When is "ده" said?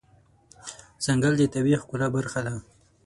2.45-2.53